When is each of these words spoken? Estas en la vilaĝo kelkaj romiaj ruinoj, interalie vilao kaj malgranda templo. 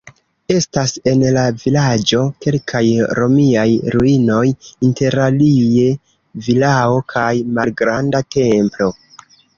Estas 0.53 0.93
en 1.09 1.19
la 1.35 1.41
vilaĝo 1.63 2.21
kelkaj 2.45 2.81
romiaj 3.19 3.67
ruinoj, 3.97 4.41
interalie 4.89 5.87
vilao 6.49 7.01
kaj 7.15 7.31
malgranda 7.59 8.27
templo. 8.39 8.93